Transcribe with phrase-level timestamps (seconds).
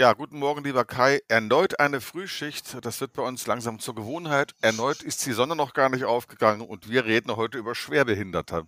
[0.00, 1.20] Ja, guten Morgen, lieber Kai.
[1.28, 2.74] Erneut eine Frühschicht.
[2.80, 4.54] Das wird bei uns langsam zur Gewohnheit.
[4.62, 8.62] Erneut ist die Sonne noch gar nicht aufgegangen und wir reden heute über Schwerbehinderte.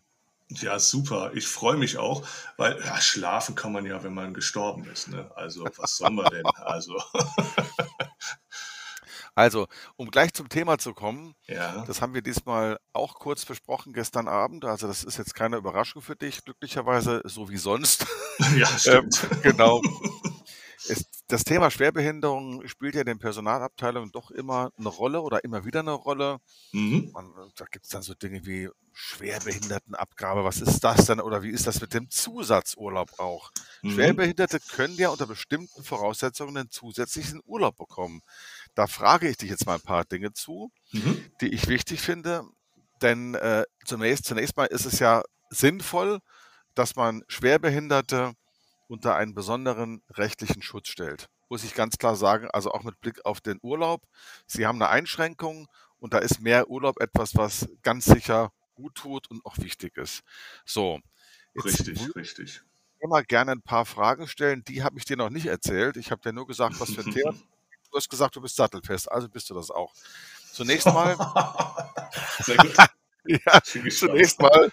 [0.51, 1.31] Ja, super.
[1.33, 2.23] Ich freue mich auch,
[2.59, 5.09] weil ja, schlafen kann man ja, wenn man gestorben ist.
[5.09, 5.31] Ne?
[5.35, 6.45] Also, was sollen wir denn?
[6.45, 7.03] Also,
[9.35, 13.95] Also, um gleich zum Thema zu kommen, ja, das haben wir diesmal auch kurz besprochen
[13.95, 14.67] gestern Abend.
[14.67, 18.07] Also, das ist jetzt keine Überraschung für dich, glücklicherweise, so wie sonst.
[18.55, 19.43] ja, Ähm, stimmt.
[19.43, 19.81] genau.
[20.89, 25.65] Es, das Thema Schwerbehinderung spielt ja in den Personalabteilungen doch immer eine Rolle oder immer
[25.65, 26.39] wieder eine Rolle.
[26.73, 27.11] Mhm.
[27.13, 30.45] Man, da gibt es dann so Dinge wie Schwerbehindertenabgabe.
[30.45, 31.21] Was ist das denn?
[31.21, 33.51] Oder wie ist das mit dem Zusatzurlaub auch?
[33.83, 33.91] Mhm.
[33.93, 38.21] Schwerbehinderte können ja unter bestimmten Voraussetzungen einen zusätzlichen Urlaub bekommen.
[38.75, 41.25] Da frage ich dich jetzt mal ein paar Dinge zu, Mhm.
[41.41, 42.43] die ich wichtig finde.
[43.01, 46.21] Denn äh, zunächst, zunächst mal ist es ja sinnvoll,
[46.75, 48.33] dass man Schwerbehinderte
[48.93, 51.29] unter einen besonderen rechtlichen Schutz stellt.
[51.49, 54.03] Muss ich ganz klar sagen, also auch mit Blick auf den Urlaub.
[54.47, 55.67] Sie haben eine Einschränkung
[55.99, 60.23] und da ist mehr Urlaub etwas, was ganz sicher gut tut und auch wichtig ist.
[60.65, 61.01] So,
[61.65, 62.63] Richtig, richtig.
[62.99, 64.63] ich immer gerne ein paar Fragen stellen.
[64.65, 65.97] Die habe ich dir noch nicht erzählt.
[65.97, 67.35] Ich habe dir nur gesagt, was für ein Thema.
[67.91, 69.93] Du hast gesagt, du bist sattelfest, also bist du das auch.
[70.51, 71.15] Zunächst mal,
[72.39, 72.75] Sehr gut.
[73.27, 74.73] ja, zunächst mal,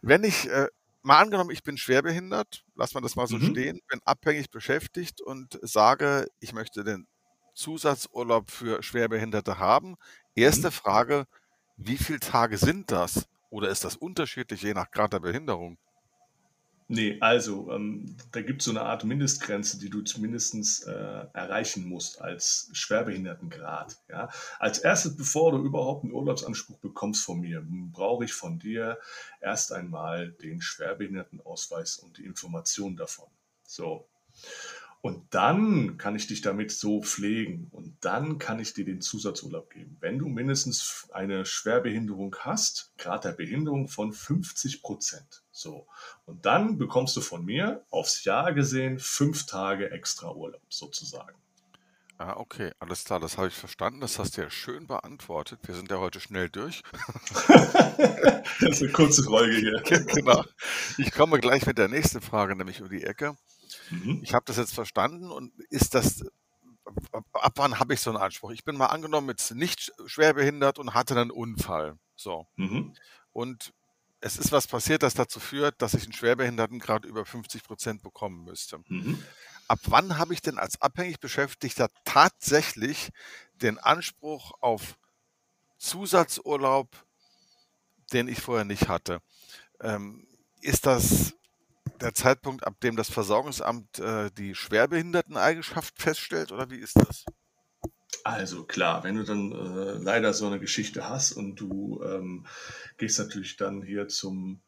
[0.00, 0.68] wenn ich, äh,
[1.04, 3.38] mal angenommen, ich bin schwerbehindert, lass mal das mal so Mhm.
[3.40, 7.06] stehen, bin abhängig beschäftigt und sage, ich möchte den
[7.54, 9.96] Zusatzurlaub für Schwerbehinderte haben.
[10.34, 10.72] Erste Mhm.
[10.72, 11.26] Frage,
[11.76, 13.26] wie viele Tage sind das?
[13.50, 15.78] Oder ist das unterschiedlich je nach Grad der Behinderung?
[16.86, 21.88] Nee, also, ähm, da gibt es so eine Art Mindestgrenze, die du zumindest äh, erreichen
[21.88, 23.96] musst als Schwerbehindertengrad.
[24.10, 24.28] Ja?
[24.58, 28.98] Als erstes, bevor du überhaupt einen Urlaubsanspruch bekommst von mir, brauche ich von dir
[29.40, 33.28] erst einmal den Schwerbehindertenausweis und die Information davon.
[33.62, 34.06] So.
[35.04, 39.68] Und dann kann ich dich damit so pflegen und dann kann ich dir den Zusatzurlaub
[39.68, 39.98] geben.
[40.00, 45.42] Wenn du mindestens eine Schwerbehinderung hast, Grad der Behinderung von 50 Prozent.
[45.50, 45.86] So.
[46.24, 51.36] Und dann bekommst du von mir aufs Jahr gesehen fünf Tage extra Urlaub sozusagen.
[52.16, 54.00] Ah, okay, alles klar, das habe ich verstanden.
[54.00, 55.60] Das hast du ja schön beantwortet.
[55.64, 56.80] Wir sind ja heute schnell durch.
[58.60, 59.82] Das ist eine kurze Folge hier.
[60.06, 60.44] Genau.
[60.96, 63.36] Ich komme gleich mit der nächsten Frage, nämlich um die Ecke.
[63.90, 64.20] Mhm.
[64.22, 66.24] Ich habe das jetzt verstanden und ist das,
[67.32, 68.50] ab wann habe ich so einen Anspruch?
[68.50, 71.98] Ich bin mal angenommen jetzt nicht schwerbehindert und hatte einen Unfall.
[72.16, 72.46] So.
[72.56, 72.94] Mhm.
[73.32, 73.72] Und
[74.20, 78.44] es ist was passiert, das dazu führt, dass ich einen Schwerbehindertengrad über 50 Prozent bekommen
[78.44, 78.80] müsste.
[78.88, 79.22] Mhm.
[79.68, 83.10] Ab wann habe ich denn als abhängig Beschäftigter tatsächlich
[83.54, 84.98] den Anspruch auf
[85.78, 86.88] Zusatzurlaub,
[88.12, 89.20] den ich vorher nicht hatte?
[89.80, 90.26] Ähm,
[90.62, 91.34] ist das
[92.00, 97.24] der Zeitpunkt, ab dem das Versorgungsamt äh, die Schwerbehinderteneigenschaft feststellt oder wie ist das?
[98.24, 102.46] Also klar, wenn du dann äh, leider so eine Geschichte hast und du ähm,
[102.96, 104.60] gehst natürlich dann hier zum,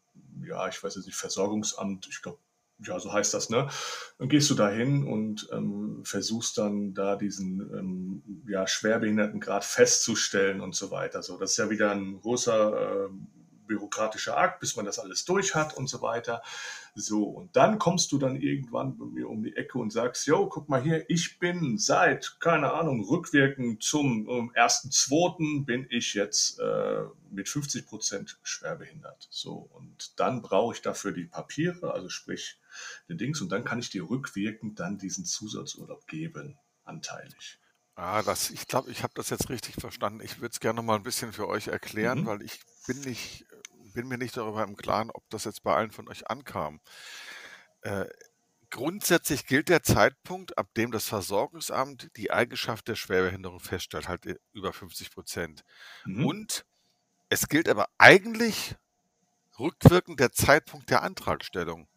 [0.43, 2.37] ja, ich weiß nicht, Versorgungsamt, ich glaube,
[2.79, 3.67] ja, so heißt das, ne?
[4.19, 10.61] Dann gehst du da hin und ähm, versuchst dann da diesen ähm, ja, Schwerbehindertengrad festzustellen
[10.61, 11.23] und so weiter.
[11.23, 13.09] So, das ist ja wieder ein großer äh,
[13.65, 16.43] bürokratischer Akt, bis man das alles durch hat und so weiter.
[16.99, 20.47] So, und dann kommst du dann irgendwann bei mir um die Ecke und sagst, yo,
[20.49, 25.63] guck mal hier, ich bin seit, keine Ahnung, rückwirkend zum ähm, 1.2.
[25.63, 29.27] bin ich jetzt äh, mit 50 Prozent schwerbehindert.
[29.29, 32.59] So, und dann brauche ich dafür die Papiere, also sprich
[33.07, 37.59] den Dings, und dann kann ich dir rückwirkend dann diesen Zusatzurlaub geben, anteilig.
[37.95, 40.21] Ah, das, ich glaube, ich habe das jetzt richtig verstanden.
[40.23, 42.25] Ich würde es gerne mal ein bisschen für euch erklären, Mhm.
[42.25, 43.45] weil ich bin nicht,
[43.97, 46.81] bin mir nicht darüber im Klaren, ob das jetzt bei allen von euch ankam.
[47.81, 48.05] Äh,
[48.69, 54.35] grundsätzlich gilt der Zeitpunkt, ab dem das Versorgungsamt die Eigenschaft der Schwerbehinderung feststellt, halt äh,
[54.53, 55.63] über 50 Prozent.
[56.05, 56.27] Mhm.
[56.27, 56.65] Und
[57.29, 58.75] es gilt aber eigentlich
[59.57, 61.87] rückwirkend der Zeitpunkt der Antragstellung.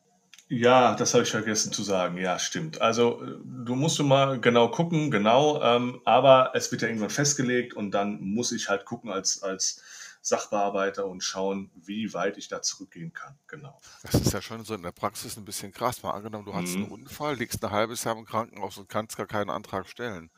[0.48, 2.16] Ja, das habe ich vergessen zu sagen.
[2.16, 2.80] Ja, stimmt.
[2.80, 7.10] Also äh, du musst du mal genau gucken, genau, ähm, aber es wird ja irgendwann
[7.10, 9.82] festgelegt und dann muss ich halt gucken als, als
[10.22, 13.38] Sachbearbeiter und schauen, wie weit ich da zurückgehen kann.
[13.46, 13.80] Genau.
[14.02, 16.02] Das ist ja schon so in der Praxis ein bisschen krass.
[16.02, 16.92] Mal angenommen, du einen Mhm.
[16.92, 20.30] Unfall, liegst ein halbes Jahr im Krankenhaus und kannst gar keinen Antrag stellen.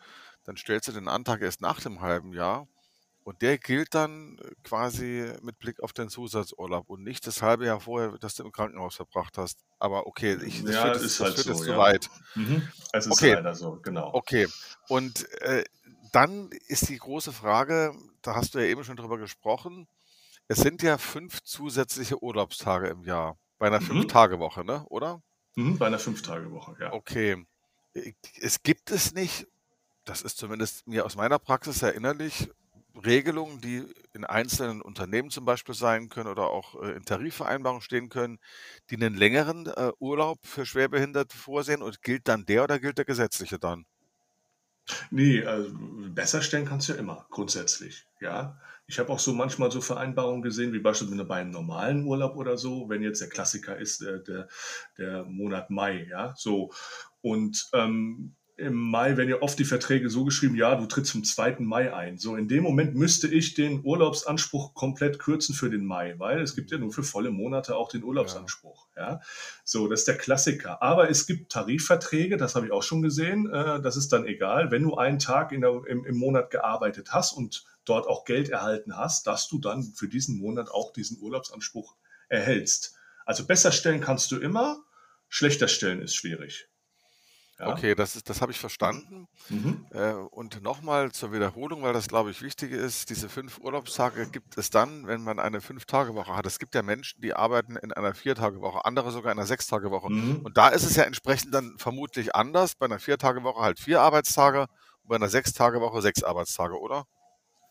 [0.44, 2.69] Dann stellst du den Antrag erst nach dem halben Jahr
[3.25, 7.67] und der gilt dann äh, quasi mit Blick auf den Zusatzurlaub und nicht das halbe
[7.67, 9.61] Jahr vorher, das du im Krankenhaus verbracht hast.
[9.78, 11.78] Aber okay, ich, das Ja, führt ist das halt führt jetzt so, zu ja.
[11.78, 12.08] weit.
[12.35, 12.69] Mhm.
[12.93, 14.11] Es ist Okay, leider so, genau.
[14.14, 14.49] okay.
[14.88, 15.64] Und äh,
[16.12, 19.86] dann ist die große Frage, da hast du ja eben schon drüber gesprochen,
[20.48, 23.82] es sind ja fünf zusätzliche Urlaubstage im Jahr bei einer Mhm.
[23.82, 24.84] Fünf-Tage-Woche, ne?
[24.88, 25.22] Oder?
[25.56, 25.78] Mhm.
[25.78, 26.92] Bei einer Fünf-Tage-Woche, ja.
[26.92, 27.44] Okay.
[27.94, 29.46] Äh, es gibt es nicht,
[30.04, 32.50] das ist zumindest mir aus meiner Praxis erinnerlich,
[32.96, 33.84] Regelungen, die
[34.14, 38.38] in einzelnen Unternehmen zum Beispiel sein können oder auch äh, in Tarifvereinbarungen stehen können,
[38.90, 43.06] die einen längeren äh, Urlaub für Schwerbehinderte vorsehen und gilt dann der oder gilt der
[43.06, 43.86] gesetzliche dann?
[45.11, 45.70] Nee, also
[46.11, 48.58] besser stellen kannst du ja immer, grundsätzlich, ja.
[48.87, 52.58] Ich habe auch so manchmal so Vereinbarungen gesehen, wie beispielsweise bei einem normalen Urlaub oder
[52.58, 54.49] so, wenn jetzt der Klassiker ist, äh, der,
[54.99, 56.73] der Monat Mai, ja, so.
[57.20, 61.25] Und ähm, im Mai werden ja oft die Verträge so geschrieben, ja, du trittst zum
[61.25, 61.56] 2.
[61.59, 62.19] Mai ein.
[62.19, 66.55] So, in dem Moment müsste ich den Urlaubsanspruch komplett kürzen für den Mai, weil es
[66.55, 68.88] gibt ja nur für volle Monate auch den Urlaubsanspruch.
[68.97, 69.03] Ja.
[69.03, 69.20] ja.
[69.64, 70.82] So, das ist der Klassiker.
[70.82, 74.70] Aber es gibt Tarifverträge, das habe ich auch schon gesehen, äh, das ist dann egal,
[74.70, 78.97] wenn du einen Tag der, im, im Monat gearbeitet hast und dort auch Geld erhalten
[78.97, 81.97] hast, dass du dann für diesen Monat auch diesen Urlaubsanspruch
[82.29, 82.94] erhältst.
[83.26, 84.82] Also besser stellen kannst du immer,
[85.29, 86.69] schlechter stellen ist schwierig.
[87.62, 87.69] Ja.
[87.69, 89.29] Okay, das ist das habe ich verstanden.
[89.49, 89.87] Mhm.
[89.93, 94.59] Äh, und nochmal zur Wiederholung, weil das, glaube ich, wichtig ist: Diese fünf Urlaubstage gibt
[94.59, 96.44] es dann, wenn man eine Fünf-Tage-Woche hat.
[96.44, 100.11] Es gibt ja Menschen, die arbeiten in einer Vier-Tage-Woche, andere sogar in einer Sechs-Tage-Woche.
[100.11, 100.41] Mhm.
[100.43, 102.75] Und da ist es ja entsprechend dann vermutlich anders.
[102.75, 107.06] Bei einer Vier-Tage-Woche halt vier Arbeitstage und bei einer Sechs-Tage-Woche sechs Arbeitstage, oder?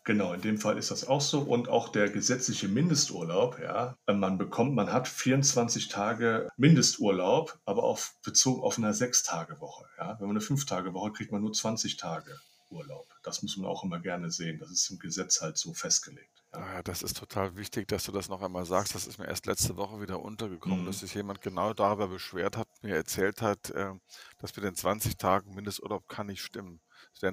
[0.04, 1.40] Genau, in dem Fall ist das auch so.
[1.40, 8.14] Und auch der gesetzliche Mindesturlaub, ja, man bekommt, man hat 24 Tage Mindesturlaub, aber auf,
[8.24, 9.84] bezogen auf eine Sechs-Tage-Woche.
[9.98, 10.16] Ja.
[10.18, 12.36] Wenn man eine Fünf-Tage-Woche kriegt man nur 20 Tage
[12.72, 13.06] Urlaub.
[13.22, 14.58] Das muss man auch immer gerne sehen.
[14.58, 16.42] Das ist im Gesetz halt so festgelegt.
[16.52, 16.58] Ja.
[16.58, 18.94] Ah ja, das ist total wichtig, dass du das noch einmal sagst.
[18.94, 20.86] Das ist mir erst letzte Woche wieder untergekommen, mhm.
[20.86, 23.92] dass sich jemand genau darüber beschwert hat, mir erzählt hat, äh,
[24.38, 26.80] dass mit den 20 Tagen Mindesturlaub kann nicht stimmen.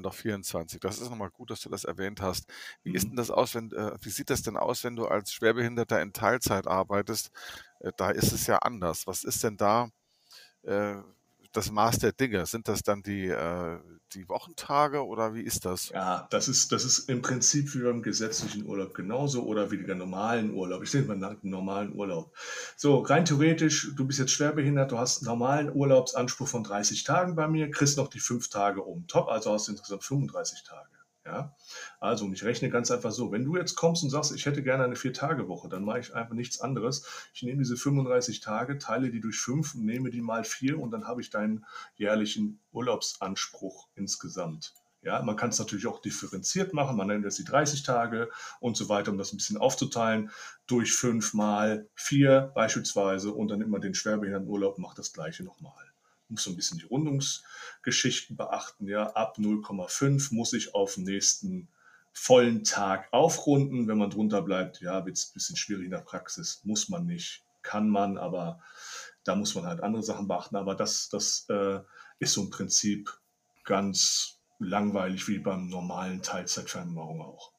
[0.03, 0.79] Doch 24.
[0.79, 2.45] Das ist nochmal gut, dass du das erwähnt hast.
[2.83, 3.09] Wie ist mhm.
[3.09, 6.13] denn das aus, wenn, äh, wie sieht das denn aus, wenn du als Schwerbehinderter in
[6.13, 7.31] Teilzeit arbeitest?
[7.79, 9.07] Äh, da ist es ja anders.
[9.07, 9.89] Was ist denn da
[10.63, 10.95] äh,
[11.51, 12.45] das Maß der Dinge?
[12.45, 13.79] Sind das dann die, äh,
[14.13, 15.89] die Wochentage oder wie ist das?
[15.89, 19.95] Ja, das ist, das ist im Prinzip wie beim gesetzlichen Urlaub genauso oder wie der
[19.95, 20.83] normalen Urlaub.
[20.83, 22.35] Ich nenne mal einen normalen Urlaub.
[22.75, 27.35] So, rein theoretisch, du bist jetzt schwerbehindert, du hast einen normalen Urlaubsanspruch von 30 Tagen
[27.35, 30.98] bei mir, kriegst noch die fünf Tage oben top, also hast du insgesamt 35 Tage.
[31.25, 31.55] Ja?
[31.99, 34.63] Also, und ich rechne ganz einfach so, wenn du jetzt kommst und sagst, ich hätte
[34.63, 37.05] gerne eine Vier-Tage-Woche, dann mache ich einfach nichts anderes.
[37.33, 40.91] Ich nehme diese 35 Tage, teile die durch fünf und nehme die mal vier und
[40.91, 44.73] dann habe ich deinen jährlichen Urlaubsanspruch insgesamt.
[45.01, 48.29] Ja, man kann es natürlich auch differenziert machen, man nennt es die 30 Tage
[48.59, 50.29] und so weiter, um das ein bisschen aufzuteilen,
[50.67, 55.88] durch fünf mal vier beispielsweise und dann immer den Schwerbehindertenurlaub macht das gleiche nochmal
[56.29, 58.87] muss so ein bisschen die Rundungsgeschichten beachten.
[58.87, 61.67] Ja, ab 0,5 muss ich auf den nächsten
[62.11, 63.87] vollen Tag aufrunden.
[63.87, 66.61] Wenn man drunter bleibt, ja, wird es ein bisschen schwierig in der Praxis.
[66.63, 68.59] Muss man nicht, kann man, aber
[69.23, 70.55] da muss man halt andere Sachen beachten.
[70.55, 71.79] Aber das, das äh,
[72.19, 73.11] ist so im Prinzip
[73.63, 77.53] ganz langweilig wie beim normalen Teilzeitvereinbarung auch.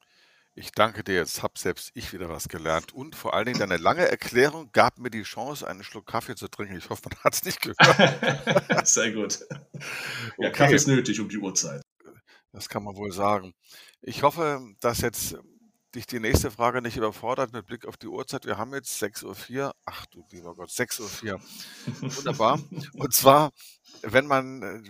[0.53, 2.93] Ich danke dir, jetzt habe selbst ich wieder was gelernt.
[2.93, 6.49] Und vor allen Dingen deine lange Erklärung gab mir die Chance, einen Schluck Kaffee zu
[6.49, 6.75] trinken.
[6.77, 8.87] Ich hoffe, man hat es nicht gehört.
[8.87, 9.39] Sehr gut.
[9.49, 10.51] Ja, okay.
[10.51, 11.81] Kaffee ist nötig um die Uhrzeit.
[12.51, 13.53] Das kann man wohl sagen.
[14.01, 15.37] Ich hoffe, dass jetzt
[15.95, 18.45] dich die nächste Frage nicht überfordert mit Blick auf die Uhrzeit.
[18.45, 19.75] Wir haben jetzt 6.04 Uhr.
[19.85, 21.41] Ach du lieber Gott, 6.04 Uhr.
[22.17, 22.59] Wunderbar.
[22.93, 23.51] Und zwar,
[24.01, 24.81] wenn man, äh,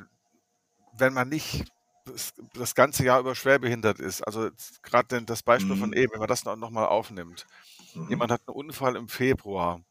[0.97, 1.65] wenn man nicht
[2.11, 4.21] das, das ganze Jahr über schwerbehindert ist.
[4.21, 4.49] Also
[4.83, 5.95] gerade das Beispiel von mhm.
[5.95, 7.45] eben, wenn man das noch, noch mal aufnimmt.
[7.93, 8.09] Mhm.
[8.09, 9.81] Jemand hat einen Unfall im Februar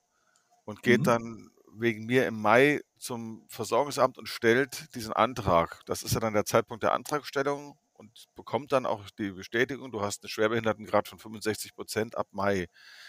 [0.64, 1.04] und geht Mhm.
[1.04, 5.82] dann wegen mir im Mai zum Versorgungsamt und stellt diesen Antrag.
[5.86, 10.00] Das ist ja dann der Zeitpunkt der Antragstellung und bekommt dann auch die Bestätigung, du
[10.00, 12.66] hast einen Schwerbehindertengrad von 65 Prozent ab Mai.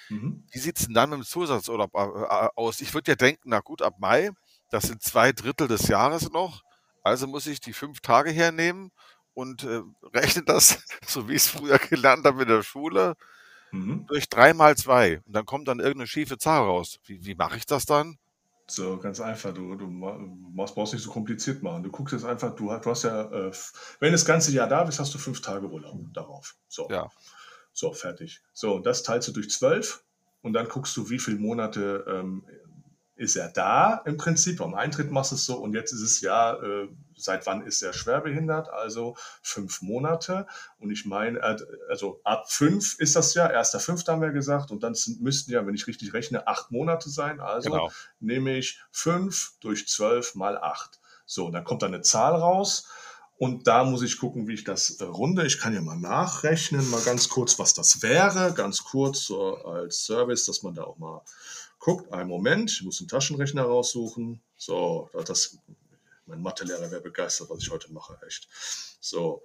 [0.09, 0.45] Mhm.
[0.51, 2.81] Wie sieht es denn dann mit dem Zusatzurlaub aus?
[2.81, 4.31] Ich würde ja denken, na gut, ab Mai,
[4.69, 6.63] das sind zwei Drittel des Jahres noch.
[7.03, 8.91] Also muss ich die fünf Tage hernehmen
[9.33, 9.81] und äh,
[10.13, 13.15] rechne das, so wie ich es früher gelernt habe in der Schule,
[13.71, 14.05] mhm.
[14.07, 15.21] durch drei mal zwei.
[15.25, 16.99] Und dann kommt dann irgendeine schiefe Zahl raus.
[17.05, 18.17] Wie, wie mache ich das dann?
[18.67, 19.53] So, ganz einfach.
[19.53, 21.83] Du, du machst, brauchst nicht so kompliziert machen.
[21.83, 23.51] Du guckst jetzt einfach, du, du hast ja, äh,
[23.99, 26.55] wenn das ganze Jahr da bist, hast du fünf Tage Urlaub darauf.
[26.69, 26.87] So.
[26.89, 27.09] Ja.
[27.73, 28.41] So, fertig.
[28.53, 30.03] So, das teilst du durch zwölf
[30.41, 32.45] und dann guckst du, wie viele Monate ähm,
[33.21, 34.57] ist er da im Prinzip.
[34.57, 37.83] Beim Eintritt machst du es so und jetzt ist es ja, äh, seit wann ist
[37.83, 38.69] er schwerbehindert?
[38.69, 40.47] Also fünf Monate.
[40.79, 44.71] Und ich meine, äh, also ab fünf ist das ja, erster Fünfter haben wir gesagt
[44.71, 47.39] und dann sind, müssten ja, wenn ich richtig rechne, acht Monate sein.
[47.39, 47.91] Also genau.
[48.19, 50.99] nehme ich fünf durch zwölf mal acht.
[51.27, 52.89] So, dann kommt da eine Zahl raus.
[53.37, 55.45] Und da muss ich gucken, wie ich das äh, runde.
[55.45, 58.53] Ich kann ja mal nachrechnen, mal ganz kurz, was das wäre.
[58.53, 61.21] Ganz kurz so als Service, dass man da auch mal
[61.81, 64.41] guckt, einen Moment, ich muss einen Taschenrechner raussuchen.
[64.55, 65.57] So, das,
[66.25, 68.47] Mein Mathelehrer wäre begeistert, was ich heute mache, echt.
[69.01, 69.43] So,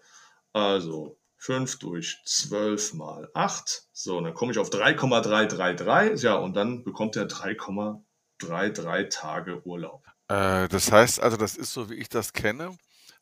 [0.53, 3.89] also 5 durch 12 mal 8.
[3.93, 6.23] So, und dann komme ich auf 3,333.
[6.23, 10.05] Ja, und dann bekommt er 3,33 Tage Urlaub.
[10.29, 12.77] Äh, das heißt also, das ist so, wie ich das kenne.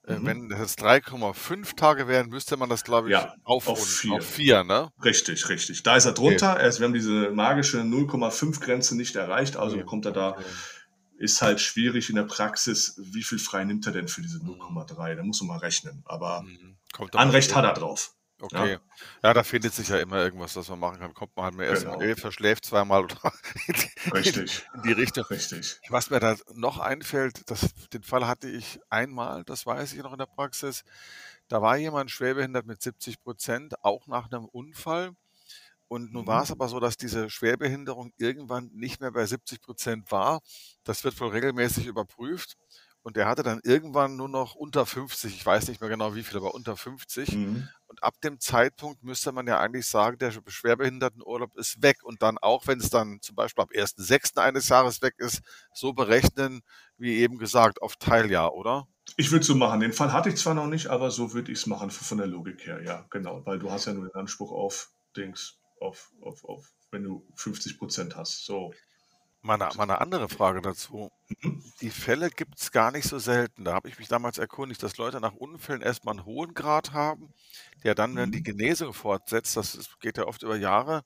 [0.07, 0.27] Äh, Mhm.
[0.27, 4.13] Wenn das 3,5 Tage wären, müsste man das, glaube ich, Ja, auf aufrunden vier.
[4.15, 4.91] auf 4, ne?
[5.03, 5.83] Richtig, richtig.
[5.83, 6.59] Da ist er drunter.
[6.61, 9.57] Erst, wir haben diese magische 0,5-Grenze nicht erreicht.
[9.57, 10.45] Also bekommt er da, Okay.
[11.19, 12.95] ist halt schwierig in der Praxis.
[12.99, 14.51] Wie viel frei nimmt er denn für diese Mhm.
[14.61, 15.15] 0,3?
[15.15, 16.03] Da muss man mal rechnen.
[16.07, 16.77] Aber Mhm.
[16.93, 18.13] Kommt Anrecht hat er drauf.
[18.41, 18.79] Okay.
[19.23, 19.33] Ja.
[19.33, 21.15] da findet sich ja immer irgendwas, was man machen kann.
[21.15, 21.97] Kommt man halt mehr erst Genau.
[21.99, 23.17] mal, verschläft zweimal oder
[23.69, 25.25] in die, Richtig, in die Richtung.
[25.31, 25.83] richtig.
[25.89, 30.13] Was mir da noch einfällt, das, den Fall hatte ich einmal, das weiß ich noch
[30.13, 30.83] in der Praxis.
[31.49, 35.13] Da war jemand schwerbehindert mit 70 Prozent, auch nach einem Unfall.
[35.89, 36.29] Und nun Mhm.
[36.29, 40.41] war es aber so, dass diese Schwerbehinderung irgendwann nicht mehr bei 70 Prozent war.
[40.85, 42.57] Das wird wohl regelmäßig überprüft.
[43.05, 46.23] Und er hatte dann irgendwann nur noch unter 50, ich weiß nicht mehr genau wie
[46.23, 47.33] viel, aber unter 50.
[47.33, 47.69] Mhm.
[47.87, 51.99] Und ab dem Zeitpunkt müsste man ja eigentlich sagen, der Schwerbehindertenurlaub ist weg.
[52.03, 54.39] Und dann auch, wenn es dann zum Beispiel ab 1.6.
[54.39, 55.43] eines Jahres weg ist,
[55.75, 56.63] so berechnen,
[56.97, 58.89] wie eben gesagt, auf Teiljahr, oder?
[59.19, 59.81] Ich würde so machen.
[59.81, 62.27] Den Fall hatte ich zwar noch nicht, aber so würde ich es machen, von der
[62.27, 62.83] Logik her.
[62.83, 63.45] Ja, genau.
[63.45, 67.77] Weil du hast ja nur den Anspruch auf Dings, auf, auf, auf, wenn du 50
[67.79, 68.47] Prozent hast.
[68.47, 68.73] So.
[69.45, 71.11] Meine, meine andere Frage dazu.
[71.81, 73.65] Die Fälle gibt es gar nicht so selten.
[73.65, 77.33] Da habe ich mich damals erkundigt, dass Leute nach Unfällen erstmal einen hohen Grad haben,
[77.85, 78.45] der dann, wenn die Mhm.
[78.45, 81.03] Genesung fortsetzt, das geht ja oft über Jahre,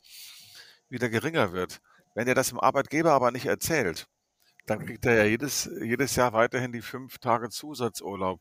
[0.89, 1.81] wieder geringer wird.
[2.15, 4.07] Wenn er das dem Arbeitgeber aber nicht erzählt,
[4.67, 8.41] dann kriegt er ja jedes, jedes Jahr weiterhin die fünf Tage Zusatzurlaub.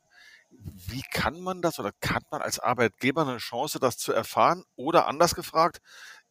[0.50, 4.64] Wie kann man das oder kann man als Arbeitgeber eine Chance, das zu erfahren?
[4.76, 5.80] Oder anders gefragt,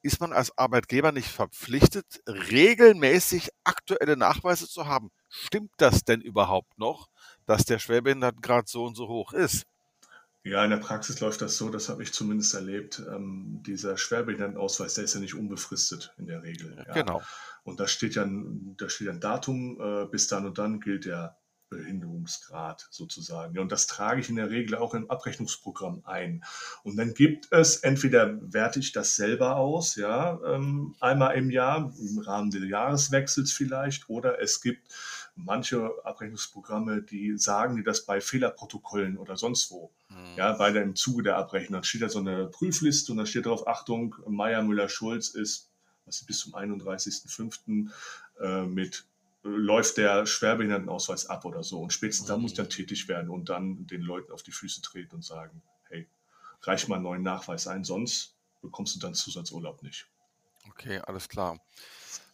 [0.07, 5.11] ist man als Arbeitgeber nicht verpflichtet, regelmäßig aktuelle Nachweise zu haben?
[5.29, 7.09] Stimmt das denn überhaupt noch,
[7.45, 9.67] dass der Schwerbehindertengrad so und so hoch ist?
[10.45, 13.03] Ja, in der Praxis läuft das so, das habe ich zumindest erlebt.
[13.13, 16.85] Ähm, dieser Schwerbehindertenausweis, der ist ja nicht unbefristet in der Regel.
[16.87, 16.95] Ja.
[16.95, 17.21] Genau.
[17.65, 21.05] Und da steht ja ein, da steht ein Datum, äh, bis dann und dann gilt
[21.05, 21.37] der
[21.69, 23.55] Behinderungsgrad sozusagen.
[23.55, 26.45] Ja, und das trage ich in der Regel auch im Abrechnungsprogramm ein.
[26.85, 31.93] Und dann gibt es, entweder werte ich das selber aus, ja, ähm, einmal im Jahr,
[31.99, 34.95] im Rahmen des Jahreswechsels vielleicht, oder es gibt
[35.35, 39.91] manche Abrechnungsprogramme, die sagen dir das bei Fehlerprotokollen oder sonst wo.
[40.09, 40.37] Hm.
[40.37, 41.75] Ja, bei der, im Zuge der Abrechnung.
[41.75, 45.71] Dann steht da so eine Prüfliste und da steht drauf, Achtung, Meier, Müller, Schulz ist
[46.07, 47.91] was bis zum 31.05.
[48.41, 49.07] Äh, mit
[49.47, 51.81] läuft der Schwerbehindertenausweis ab oder so.
[51.81, 54.83] Und spätestens da muss ich dann tätig werden und dann den Leuten auf die Füße
[54.83, 56.07] treten und sagen, hey,
[56.63, 60.07] reich mal einen neuen Nachweis ein, sonst bekommst du dann Zusatzurlaub nicht.
[60.71, 61.61] Okay, alles klar.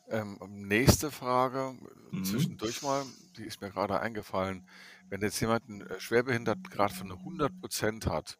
[0.09, 1.77] Ähm, nächste Frage,
[2.11, 2.25] Mhm.
[2.25, 3.05] zwischendurch mal,
[3.37, 4.69] die ist mir gerade eingefallen.
[5.09, 8.39] Wenn jetzt jemand einen äh, Schwerbehindertengrad von 100 Prozent hat,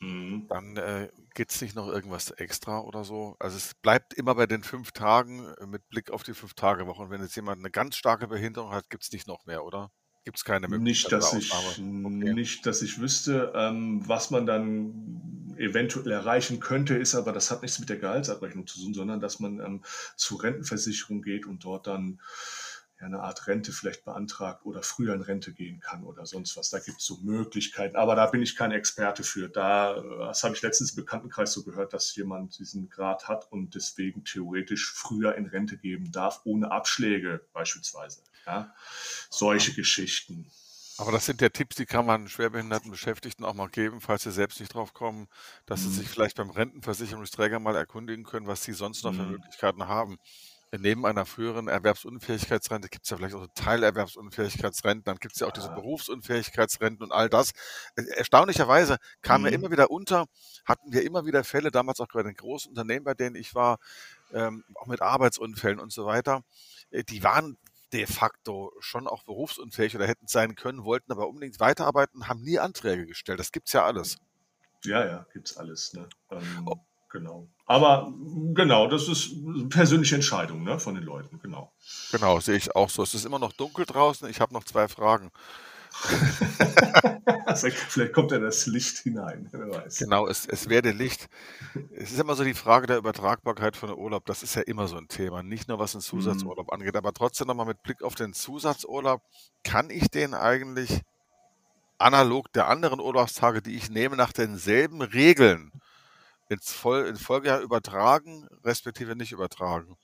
[0.00, 0.46] Mhm.
[0.48, 3.36] dann äh, gibt es nicht noch irgendwas extra oder so.
[3.38, 7.02] Also es bleibt immer bei den fünf Tagen äh, mit Blick auf die Fünf-Tage-Woche.
[7.02, 9.90] Und wenn jetzt jemand eine ganz starke Behinderung hat, gibt es nicht noch mehr, oder?
[10.24, 11.52] Gibt es keine Möglichkeit Nicht, dass ich?
[11.52, 12.34] Okay.
[12.34, 17.62] nicht, dass ich wüsste, ähm, was man dann eventuell erreichen könnte, ist aber, das hat
[17.62, 19.82] nichts mit der Gehaltsabrechnung zu tun, sondern dass man ähm,
[20.16, 22.20] zur Rentenversicherung geht und dort dann
[23.00, 26.70] ja, eine Art Rente vielleicht beantragt oder früher in Rente gehen kann oder sonst was.
[26.70, 29.48] Da gibt es so Möglichkeiten, aber da bin ich kein Experte für.
[29.48, 33.74] Da, das habe ich letztens im Bekanntenkreis so gehört, dass jemand diesen Grad hat und
[33.74, 38.22] deswegen theoretisch früher in Rente geben darf, ohne Abschläge beispielsweise.
[38.46, 38.74] Ja,
[39.30, 40.50] solche Geschichten.
[40.96, 44.30] Aber das sind ja Tipps, die kann man schwerbehinderten Beschäftigten auch mal geben, falls sie
[44.32, 45.28] selbst nicht drauf kommen,
[45.66, 45.90] dass sie Mhm.
[45.90, 49.24] sich vielleicht beim Rentenversicherungsträger mal erkundigen können, was sie sonst noch für Mhm.
[49.24, 50.18] Möglichkeiten haben.
[50.78, 55.48] Neben einer früheren Erwerbsunfähigkeitsrente gibt es ja vielleicht auch so Teilerwerbsunfähigkeitsrenten, dann gibt es ja
[55.48, 55.68] auch diese.
[55.70, 57.50] Berufsunfähigkeitsrenten und all das.
[57.96, 59.48] Äh, Erstaunlicherweise kam Mhm.
[59.48, 60.26] immer wieder unter,
[60.64, 63.78] hatten wir immer wieder Fälle, damals auch bei den großen Unternehmen, bei denen ich war,
[64.32, 66.42] ähm, auch mit Arbeitsunfällen und so weiter,
[66.92, 67.56] äh, die waren
[67.92, 72.60] de facto schon auch berufsunfähig oder hätten sein können, wollten aber unbedingt weiterarbeiten, haben nie
[72.60, 73.40] Anträge gestellt.
[73.40, 74.18] Das gibt's ja alles.
[74.84, 75.92] Ja, ja, gibt's alles.
[75.94, 76.08] Ne?
[76.30, 76.76] Ähm, Oh.
[77.12, 77.48] Genau.
[77.70, 78.12] Aber
[78.52, 81.70] genau, das ist eine persönliche Entscheidung ne, von den Leuten, genau.
[82.10, 83.04] Genau, sehe ich auch so.
[83.04, 84.28] Es ist immer noch dunkel draußen.
[84.28, 85.30] Ich habe noch zwei Fragen.
[87.54, 89.98] Vielleicht kommt ja das Licht hinein, wer weiß.
[89.98, 91.28] Genau, es, es werde Licht.
[91.94, 94.26] Es ist immer so die Frage der Übertragbarkeit von Urlaub.
[94.26, 95.44] Das ist ja immer so ein Thema.
[95.44, 96.02] Nicht nur was den Mhm.
[96.02, 99.22] Zusatzurlaub angeht, aber trotzdem nochmal mit Blick auf den Zusatzurlaub.
[99.62, 101.02] Kann ich den eigentlich
[101.98, 105.70] analog der anderen Urlaubstage, die ich nehme, nach denselben Regeln
[106.50, 109.96] ins, Voll, ins Folgejahr übertragen, respektive nicht übertragen?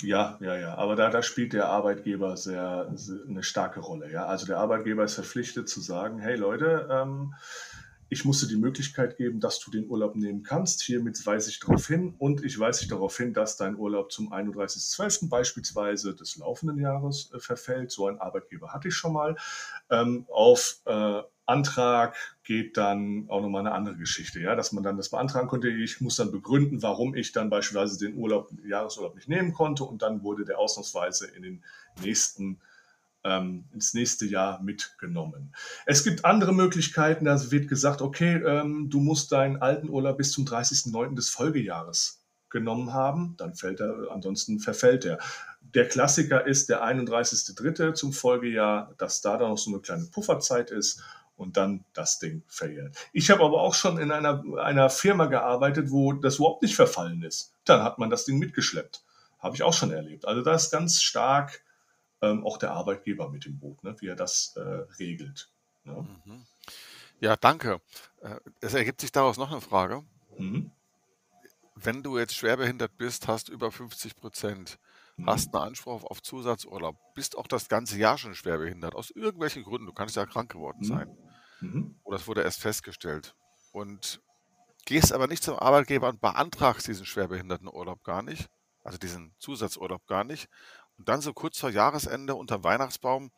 [0.00, 0.74] Ja, ja, ja.
[0.74, 4.10] Aber da, da spielt der Arbeitgeber sehr, sehr eine starke Rolle.
[4.10, 4.26] Ja?
[4.26, 7.34] Also der Arbeitgeber ist verpflichtet zu sagen, hey Leute, ähm,
[8.12, 10.82] ich musste die Möglichkeit geben, dass du den Urlaub nehmen kannst.
[10.82, 14.30] Hiermit weise ich darauf hin und ich weise dich darauf hin, dass dein Urlaub zum
[14.30, 15.30] 31.12.
[15.30, 17.90] beispielsweise des laufenden Jahres äh, verfällt.
[17.90, 19.36] So ein Arbeitgeber hatte ich schon mal.
[19.88, 22.14] Ähm, auf äh, Antrag
[22.44, 25.70] geht dann auch nochmal eine andere Geschichte, ja, dass man dann das beantragen konnte.
[25.70, 30.02] Ich muss dann begründen, warum ich dann beispielsweise den Urlaub, Jahresurlaub nicht nehmen konnte und
[30.02, 31.64] dann wurde der ausnahmsweise in den
[32.02, 32.60] nächsten
[33.24, 35.54] ähm, ins nächste Jahr mitgenommen.
[35.86, 40.32] Es gibt andere Möglichkeiten, da wird gesagt, okay, ähm, du musst deinen alten Urlaub bis
[40.32, 41.14] zum 30.09.
[41.14, 45.18] des Folgejahres genommen haben, dann fällt er, ansonsten verfällt er.
[45.60, 47.94] Der Klassiker ist der 31.03.
[47.94, 51.02] zum Folgejahr, dass da dann noch so eine kleine Pufferzeit ist
[51.36, 52.96] und dann das Ding verjährt.
[53.12, 57.22] Ich habe aber auch schon in einer, einer Firma gearbeitet, wo das überhaupt nicht verfallen
[57.22, 57.54] ist.
[57.64, 59.02] Dann hat man das Ding mitgeschleppt.
[59.38, 60.26] Habe ich auch schon erlebt.
[60.26, 61.62] Also da ist ganz stark
[62.22, 64.60] ähm, auch der Arbeitgeber mit im Boot, ne, wie er das äh,
[64.98, 65.50] regelt.
[65.84, 66.06] Ne?
[66.24, 66.46] Mhm.
[67.20, 67.80] Ja, danke.
[68.20, 70.04] Äh, es ergibt sich daraus noch eine Frage.
[70.38, 70.70] Mhm.
[71.74, 74.78] Wenn du jetzt schwerbehindert bist, hast über 50 Prozent,
[75.16, 75.26] mhm.
[75.26, 79.86] hast einen Anspruch auf Zusatzurlaub, bist auch das ganze Jahr schon schwerbehindert, aus irgendwelchen Gründen,
[79.86, 80.84] du kannst ja krank geworden mhm.
[80.84, 81.16] sein.
[81.60, 81.96] Mhm.
[82.04, 83.34] Oder es wurde erst festgestellt.
[83.72, 84.20] Und
[84.84, 88.48] gehst aber nicht zum Arbeitgeber und beantragst diesen Schwerbehindertenurlaub gar nicht,
[88.84, 90.48] also diesen Zusatzurlaub gar nicht,
[90.98, 93.30] und dann so kurz vor Jahresende unter Weihnachtsbaum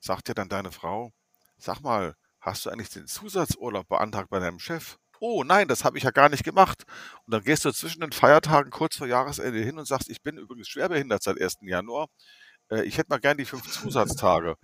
[0.00, 1.12] sagt dir dann deine Frau,
[1.58, 4.98] sag mal, hast du eigentlich den Zusatzurlaub beantragt bei deinem Chef?
[5.20, 6.84] Oh nein, das habe ich ja gar nicht gemacht.
[7.24, 10.36] Und dann gehst du zwischen den Feiertagen kurz vor Jahresende hin und sagst, ich bin
[10.36, 11.58] übrigens schwerbehindert seit 1.
[11.62, 12.08] Januar.
[12.70, 14.56] Äh, ich hätte mal gern die fünf Zusatztage.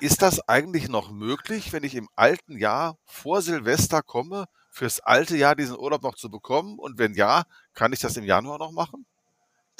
[0.00, 5.36] Ist das eigentlich noch möglich, wenn ich im alten Jahr vor Silvester komme, fürs alte
[5.36, 6.78] Jahr diesen Urlaub noch zu bekommen?
[6.78, 7.44] Und wenn ja,
[7.74, 9.06] kann ich das im Januar noch machen?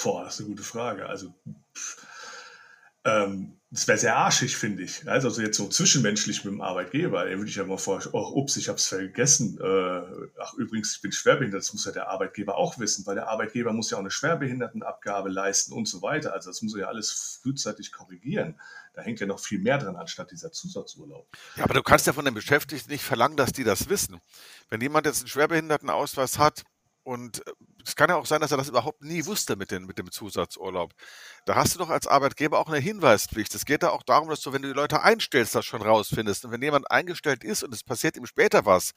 [0.03, 1.07] Boah, das ist eine gute Frage.
[1.07, 1.35] Also,
[3.05, 5.09] ähm, das wäre sehr arschig, finde ich.
[5.09, 7.25] Also, jetzt so zwischenmenschlich mit dem Arbeitgeber.
[7.25, 9.59] Da würde ich ja mal vor, oh, ups, ich habe es vergessen.
[9.61, 11.63] Äh, ach, übrigens, ich bin schwerbehindert.
[11.63, 15.29] Das muss ja der Arbeitgeber auch wissen, weil der Arbeitgeber muss ja auch eine Schwerbehindertenabgabe
[15.29, 16.33] leisten und so weiter.
[16.33, 18.61] Also, das muss er ja alles frühzeitig korrigieren.
[18.95, 21.27] Da hängt ja noch viel mehr dran, anstatt dieser Zusatzurlaub.
[21.57, 24.21] Ja, aber du kannst ja von den Beschäftigten nicht verlangen, dass die das wissen.
[24.71, 26.65] Wenn jemand jetzt einen Schwerbehindertenausweis hat,
[27.05, 27.53] und äh,
[27.87, 30.11] es kann ja auch sein, dass er das überhaupt nie wusste mit, den, mit dem
[30.11, 30.93] Zusatzurlaub.
[31.45, 33.55] Da hast du doch als Arbeitgeber auch eine Hinweispflicht.
[33.55, 36.45] Es geht da auch darum, dass du, wenn du die Leute einstellst, das schon rausfindest.
[36.45, 38.93] Und wenn jemand eingestellt ist und es passiert ihm später was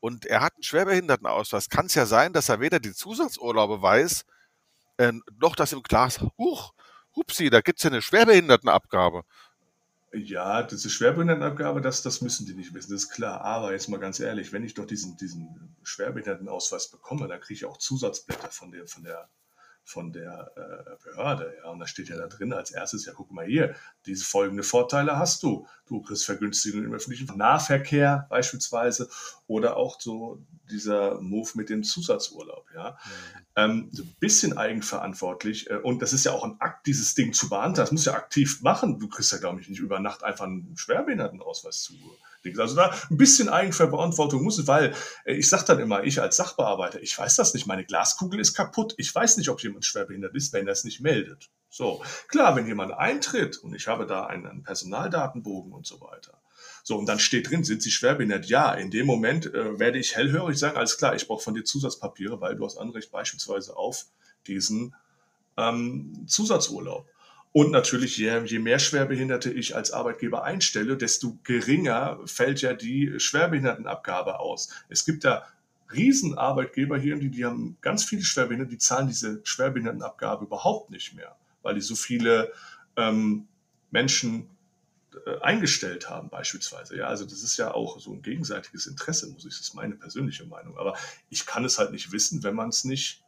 [0.00, 4.24] und er hat einen Schwerbehindertenausweis, kann es ja sein, dass er weder die Zusatzurlaube weiß,
[4.98, 6.72] äh, noch dass im Glas, huch,
[7.16, 9.22] hupsi, da gibt es ja eine Schwerbehindertenabgabe.
[10.12, 13.42] Ja, diese Schwerbehindertenabgabe, das, das müssen die nicht wissen, das ist klar.
[13.42, 17.64] Aber jetzt mal ganz ehrlich, wenn ich doch diesen, diesen Schwerbehindertenausweis bekomme, dann kriege ich
[17.66, 19.28] auch Zusatzblätter von der, von der,
[19.88, 21.54] von der äh, Behörde.
[21.62, 23.74] Ja, und da steht ja da drin als erstes, ja, guck mal hier,
[24.04, 25.66] diese folgende Vorteile hast du.
[25.86, 29.08] Du kriegst Vergünstigungen im öffentlichen Nahverkehr beispielsweise
[29.46, 32.66] oder auch so dieser Move mit dem Zusatzurlaub.
[32.74, 32.90] Ja.
[32.90, 33.46] Mhm.
[33.56, 35.70] Ähm, so ein bisschen eigenverantwortlich.
[35.70, 37.86] Äh, und das ist ja auch ein Akt, dieses Ding zu beantragen.
[37.86, 38.98] Das muss ja aktiv machen.
[38.98, 41.94] Du kriegst ja, glaube ich, nicht über Nacht einfach einen Schwerbehindertenausweis zu.
[42.56, 47.02] Also da ein bisschen Eigenverantwortung muss weil äh, ich sage dann immer, ich als Sachbearbeiter,
[47.02, 48.94] ich weiß das nicht, meine Glaskugel ist kaputt.
[48.96, 51.50] Ich weiß nicht, ob jemand schwerbehindert ist, wenn er es nicht meldet.
[51.70, 56.38] So, klar, wenn jemand eintritt und ich habe da einen Personaldatenbogen und so weiter,
[56.82, 58.46] so, und dann steht drin, sind Sie schwerbehindert?
[58.46, 61.62] Ja, in dem Moment äh, werde ich hellhörig sagen, alles klar, ich brauche von dir
[61.62, 64.06] Zusatzpapiere, weil du hast Anrecht beispielsweise auf
[64.46, 64.94] diesen
[65.58, 67.06] ähm, Zusatzurlaub.
[67.52, 73.18] Und natürlich, je, je mehr Schwerbehinderte ich als Arbeitgeber einstelle, desto geringer fällt ja die
[73.18, 74.68] Schwerbehindertenabgabe aus.
[74.88, 75.46] Es gibt da
[75.92, 81.36] Riesenarbeitgeber hier, die, die haben ganz viele Schwerbehinderte, die zahlen diese Schwerbehindertenabgabe überhaupt nicht mehr,
[81.62, 82.52] weil die so viele
[82.96, 83.48] ähm,
[83.90, 84.50] Menschen
[85.26, 86.96] äh, eingestellt haben beispielsweise.
[86.96, 89.94] Ja, also das ist ja auch so ein gegenseitiges Interesse, muss ich, das ist meine
[89.94, 90.76] persönliche Meinung.
[90.76, 90.96] Aber
[91.30, 93.24] ich kann es halt nicht wissen, wenn man es nicht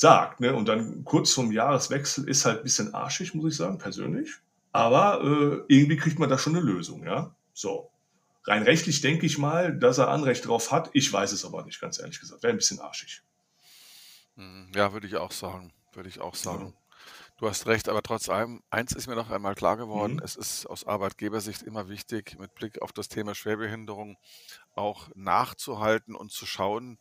[0.00, 0.40] sagt.
[0.40, 0.54] Ne?
[0.54, 4.30] Und dann kurz vorm Jahreswechsel ist halt ein bisschen arschig, muss ich sagen, persönlich.
[4.72, 7.34] Aber äh, irgendwie kriegt man da schon eine Lösung, ja.
[7.52, 7.90] So.
[8.44, 10.88] Rein rechtlich denke ich mal, dass er Anrecht drauf hat.
[10.94, 12.42] Ich weiß es aber nicht, ganz ehrlich gesagt.
[12.42, 13.22] Wäre ein bisschen arschig.
[14.36, 15.70] Hm, ja, würde ich auch sagen.
[15.92, 16.68] Würde ich auch sagen.
[16.68, 16.72] Ja.
[17.36, 20.22] Du hast recht, aber trotz allem, eins ist mir noch einmal klar geworden, Mhm.
[20.24, 24.16] es ist aus Arbeitgebersicht immer wichtig, mit Blick auf das Thema Schwerbehinderung
[24.74, 26.98] auch nachzuhalten und zu schauen,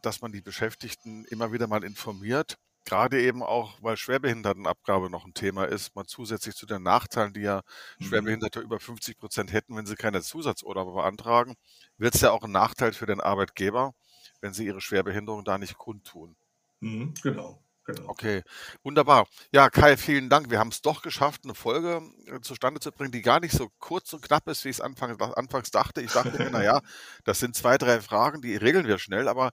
[0.00, 2.56] dass man die Beschäftigten immer wieder mal informiert.
[2.84, 7.40] Gerade eben auch, weil Schwerbehindertenabgabe noch ein Thema ist, mal zusätzlich zu den Nachteilen, die
[7.40, 7.62] ja
[8.00, 8.34] Mhm.
[8.34, 11.54] Schwerbehinderte über 50 Prozent hätten, wenn sie keine Zusatzurlaube beantragen,
[11.96, 13.92] wird es ja auch ein Nachteil für den Arbeitgeber,
[14.40, 16.36] wenn sie ihre Schwerbehinderung da nicht kundtun.
[16.80, 17.63] Mhm, genau.
[17.84, 18.08] Genau.
[18.08, 18.42] Okay,
[18.82, 19.26] wunderbar.
[19.52, 20.50] Ja, Kai, vielen Dank.
[20.50, 23.68] Wir haben es doch geschafft, eine Folge äh, zustande zu bringen, die gar nicht so
[23.78, 26.00] kurz und knapp ist, wie ich es anfangs, anfangs dachte.
[26.00, 26.80] Ich dachte mir, naja,
[27.24, 29.50] das sind zwei, drei Fragen, die regeln wir schnell, aber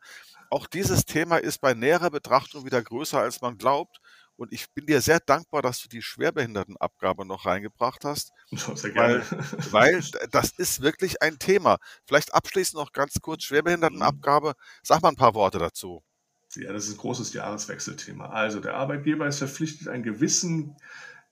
[0.50, 4.00] auch dieses Thema ist bei näherer Betrachtung wieder größer, als man glaubt.
[4.38, 8.32] Und ich bin dir sehr dankbar, dass du die Schwerbehindertenabgabe noch reingebracht hast.
[8.52, 9.24] Sehr gerne.
[9.72, 11.78] Weil, weil das ist wirklich ein Thema.
[12.06, 14.54] Vielleicht abschließend noch ganz kurz Schwerbehindertenabgabe.
[14.84, 16.04] Sag mal ein paar Worte dazu.
[16.56, 18.30] Ja, das ist ein großes Jahreswechselthema.
[18.30, 20.76] Also der Arbeitgeber ist verpflichtet, einen gewissen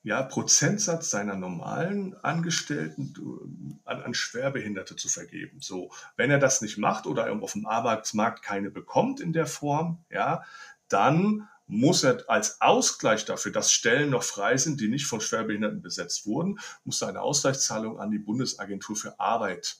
[0.03, 5.59] ja, Prozentsatz seiner normalen Angestellten äh, an, an, Schwerbehinderte zu vergeben.
[5.59, 10.03] So, wenn er das nicht macht oder auf dem Arbeitsmarkt keine bekommt in der Form,
[10.09, 10.43] ja,
[10.87, 15.81] dann muss er als Ausgleich dafür, dass Stellen noch frei sind, die nicht von Schwerbehinderten
[15.81, 19.77] besetzt wurden, muss er eine Ausgleichszahlung an die Bundesagentur für Arbeit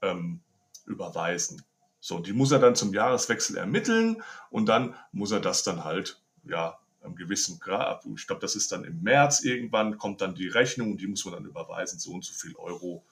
[0.00, 0.40] ähm,
[0.86, 1.62] überweisen.
[2.06, 6.20] So, die muss er dann zum Jahreswechsel ermitteln und dann muss er das dann halt,
[6.46, 10.48] ja, einem gewissen Grad, ich glaube, das ist dann im März irgendwann, kommt dann die
[10.48, 13.06] Rechnung und die muss man dann überweisen, so und so viel Euro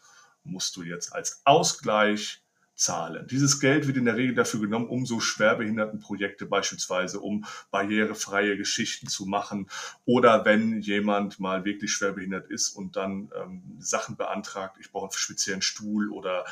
[0.45, 2.43] musst du jetzt als Ausgleich
[2.75, 3.27] zahlen.
[3.29, 9.07] Dieses Geld wird in der Regel dafür genommen, um so Schwerbehindertenprojekte beispielsweise, um barrierefreie Geschichten
[9.07, 9.71] zu machen
[10.05, 15.13] oder wenn jemand mal wirklich schwerbehindert ist und dann ähm, Sachen beantragt, ich brauche einen
[15.13, 16.45] speziellen Stuhl oder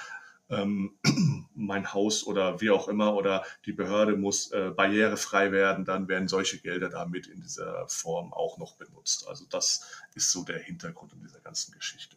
[0.51, 0.99] ähm,
[1.55, 6.29] mein Haus oder wie auch immer oder die Behörde muss äh, barrierefrei werden, dann werden
[6.29, 9.27] solche Gelder damit in dieser Form auch noch benutzt.
[9.29, 12.17] Also das ist so der Hintergrund in dieser ganzen Geschichte.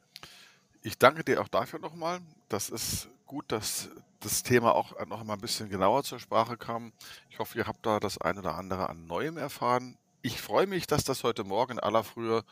[0.82, 2.20] Ich danke dir auch dafür nochmal.
[2.50, 6.94] Das ist gut, dass das Thema auch noch mal ein bisschen genauer zur Sprache kam.
[7.30, 10.88] Ich hoffe, ihr habt da das eine oder andere an Neuem erfahren ich freue mich,
[10.88, 12.44] dass das heute Morgen in aller Frühe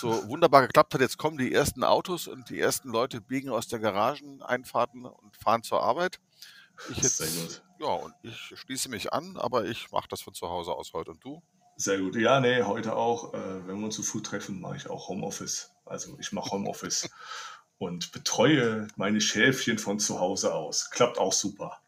[0.00, 1.02] so wunderbar geklappt hat.
[1.02, 5.62] Jetzt kommen die ersten Autos und die ersten Leute biegen aus der Garageneinfahrten und fahren
[5.62, 6.18] zur Arbeit.
[6.88, 10.72] Ich jetzt, ja, und ich schließe mich an, aber ich mache das von zu Hause
[10.72, 11.10] aus heute.
[11.10, 11.42] Und du?
[11.76, 12.16] Sehr gut.
[12.16, 13.34] Ja, nee, heute auch.
[13.34, 15.72] Äh, wenn wir uns zu früh treffen, mache ich auch Homeoffice.
[15.84, 17.10] Also ich mache Homeoffice
[17.78, 20.88] und betreue meine Schäfchen von zu Hause aus.
[20.90, 21.80] Klappt auch super.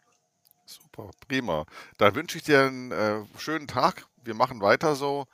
[0.66, 1.64] Super, prima.
[1.96, 5.26] Dann wünsche ich dir einen äh, schönen Tag wir machen weiter so.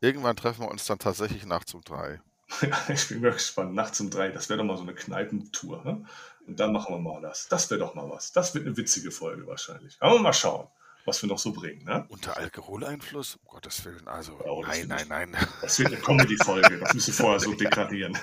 [0.00, 2.20] Irgendwann treffen wir uns dann tatsächlich nachts um drei.
[2.60, 3.74] Ja, ich bin gespannt.
[3.74, 5.84] Nachts um drei, das wäre doch mal so eine Kneipentour.
[5.84, 6.04] Ne?
[6.46, 7.48] Und dann machen wir mal das.
[7.48, 8.32] Das wäre doch mal was.
[8.32, 9.96] Das wird eine witzige Folge wahrscheinlich.
[10.00, 10.68] Aber mal schauen,
[11.06, 11.84] was wir noch so bringen.
[11.84, 12.04] Ne?
[12.08, 13.36] Unter Alkoholeinfluss?
[13.36, 14.06] Um Gottes Willen.
[14.08, 15.36] Also, oh, nein, nein, nein.
[15.62, 16.78] Das wird eine Comedy-Folge.
[16.80, 18.18] Das müssen wir vorher so deklarieren.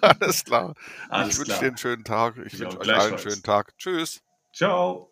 [0.00, 0.74] Alles klar.
[1.08, 2.36] Alles ich wünsche dir einen schönen Tag.
[2.44, 3.76] Ich wünsche euch allen einen schönen Tag.
[3.78, 4.20] Tschüss.
[4.52, 5.11] Ciao.